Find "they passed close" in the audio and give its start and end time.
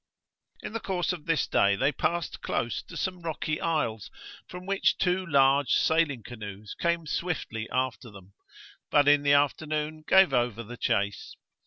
1.75-2.81